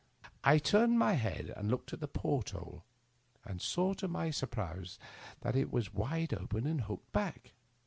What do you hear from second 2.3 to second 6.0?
hole, and saw to my surprise that it was